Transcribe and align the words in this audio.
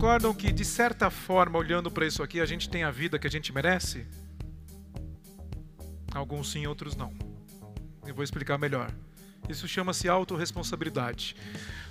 concordam 0.00 0.32
que, 0.32 0.50
de 0.50 0.64
certa 0.64 1.10
forma, 1.10 1.58
olhando 1.58 1.90
para 1.90 2.06
isso 2.06 2.22
aqui, 2.22 2.40
a 2.40 2.46
gente 2.46 2.70
tem 2.70 2.84
a 2.84 2.90
vida 2.90 3.18
que 3.18 3.26
a 3.26 3.30
gente 3.30 3.52
merece? 3.52 4.06
Alguns 6.14 6.50
sim, 6.50 6.66
outros 6.66 6.96
não. 6.96 7.12
Eu 8.06 8.14
vou 8.14 8.24
explicar 8.24 8.56
melhor. 8.56 8.90
Isso 9.46 9.68
chama-se 9.68 10.08
autorresponsabilidade. 10.08 11.36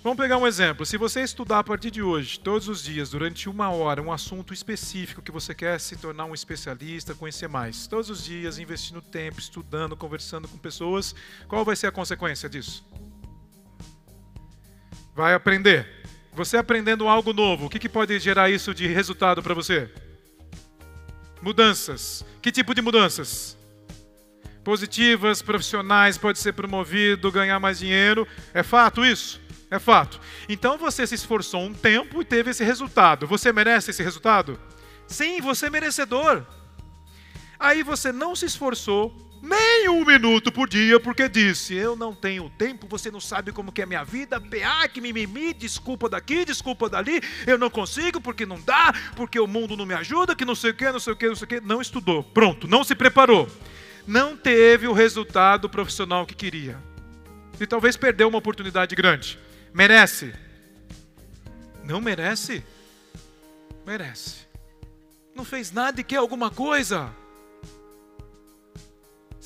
Vamos 0.03 0.17
pegar 0.17 0.38
um 0.38 0.48
exemplo. 0.48 0.88
Se 0.88 0.98
você 0.98 1.21
estudar 1.21 1.59
a 1.59 1.63
partir 1.63 1.91
de 1.91 2.02
hoje, 2.02 2.39
todos 2.39 2.67
os 2.67 2.84
dias, 2.84 3.11
durante 3.11 3.48
uma 3.48 3.70
hora, 3.70 4.02
um 4.02 4.12
assunto 4.12 4.55
específico 4.55 5.21
que 5.21 5.31
você 5.31 5.53
quer 5.53 5.80
se 5.80 5.95
tornar 5.95 6.26
um 6.26 6.34
especialista, 6.34 7.13
conhecer 7.13 7.48
mais, 7.48 7.85
todos 7.85 8.09
os 8.09 8.23
dias, 8.26 8.57
investindo 8.57 9.03
tempo, 9.03 9.39
estudando, 9.39 9.95
conversando 9.95 10.48
com 10.48 10.57
pessoas, 10.57 11.13
qual 11.48 11.63
vai 11.63 11.76
ser 11.76 11.85
a 11.85 11.91
consequência 11.91 12.49
disso? 12.49 12.84
Vai 15.13 15.35
aprender. 15.35 15.98
Você 16.39 16.55
aprendendo 16.55 17.09
algo 17.09 17.34
novo, 17.34 17.66
o 17.66 17.70
que, 17.70 17.77
que 17.77 17.89
pode 17.89 18.17
gerar 18.17 18.49
isso 18.49 18.73
de 18.73 18.88
resultado 18.88 19.43
para 19.43 19.53
você? 19.53 19.91
Mudanças. 21.41 22.25
Que 22.41 22.49
tipo 22.49 22.73
de 22.73 22.81
mudanças? 22.81 23.57
Positivas, 24.63 25.41
profissionais, 25.41 26.17
pode 26.17 26.39
ser 26.39 26.53
promovido, 26.53 27.30
ganhar 27.30 27.59
mais 27.59 27.80
dinheiro. 27.80 28.25
É 28.53 28.63
fato 28.63 29.03
isso? 29.03 29.41
É 29.70 29.80
fato. 29.80 30.17
Então 30.47 30.77
você 30.77 31.05
se 31.05 31.16
esforçou 31.16 31.61
um 31.61 31.73
tempo 31.73 32.21
e 32.21 32.25
teve 32.25 32.52
esse 32.52 32.63
resultado. 32.63 33.27
Você 33.27 33.52
merece 33.52 33.91
esse 33.91 34.02
resultado? 34.02 34.58
Sim, 35.08 35.41
você 35.41 35.66
é 35.66 35.69
merecedor. 35.69 36.45
Aí 37.59 37.83
você 37.83 38.13
não 38.13 38.33
se 38.33 38.45
esforçou 38.45 39.28
nem 39.79 39.89
um 39.89 40.03
minuto 40.03 40.51
por 40.51 40.67
dia 40.67 40.99
porque 40.99 41.29
disse: 41.29 41.73
Eu 41.73 41.95
não 41.95 42.13
tenho 42.13 42.49
tempo, 42.49 42.88
você 42.88 43.09
não 43.09 43.19
sabe 43.19 43.51
como 43.51 43.71
que 43.71 43.81
é 43.81 43.85
minha 43.85 44.03
vida, 44.03 44.39
PA, 44.39 44.88
que 44.88 44.99
mimimi, 44.99 45.53
desculpa 45.53 46.09
daqui, 46.09 46.44
desculpa 46.44 46.89
dali, 46.89 47.21
eu 47.47 47.58
não 47.58 47.69
consigo 47.69 48.19
porque 48.19 48.45
não 48.45 48.59
dá, 48.59 48.94
porque 49.16 49.39
o 49.39 49.47
mundo 49.47 49.77
não 49.77 49.86
me 49.86 49.94
ajuda, 49.94 50.36
que 50.36 50.44
não 50.45 50.55
sei 50.55 50.71
o 50.71 50.73
que, 50.73 50.91
não 50.91 50.99
sei 50.99 51.13
o 51.13 51.16
que, 51.16 51.27
não 51.27 51.36
sei 51.36 51.45
o 51.45 51.47
que. 51.47 51.61
Não 51.61 51.81
estudou. 51.81 52.23
Pronto, 52.23 52.67
não 52.67 52.83
se 52.83 52.94
preparou. 52.94 53.49
Não 54.05 54.36
teve 54.36 54.88
o 54.88 54.94
resultado 54.94 55.69
profissional 55.69 56.25
que 56.25 56.36
queria. 56.36 56.77
E 57.59 57.67
talvez 57.67 57.95
perdeu 57.95 58.27
uma 58.27 58.38
oportunidade 58.38 58.95
grande. 58.95 59.38
Merece? 59.73 60.33
Não 61.83 62.02
merece? 62.02 62.64
Merece. 63.86 64.47
Não 65.36 65.45
fez 65.45 65.71
nada 65.71 66.02
e 66.02 66.03
quer 66.03 66.17
alguma 66.17 66.49
coisa? 66.49 67.14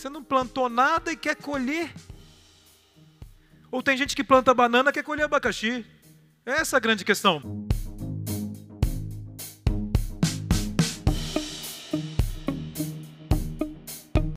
Você 0.03 0.09
não 0.09 0.21
plantou 0.21 0.67
nada 0.67 1.13
e 1.13 1.15
quer 1.15 1.33
colher? 1.33 1.89
Ou 3.71 3.81
tem 3.81 3.95
gente 3.95 4.17
que 4.17 4.21
planta 4.21 4.53
banana 4.53 4.89
e 4.89 4.93
quer 4.93 5.01
colher 5.01 5.23
abacaxi? 5.23 5.85
Essa 6.45 6.75
é 6.75 6.77
a 6.77 6.81
grande 6.81 7.05
questão. 7.05 7.41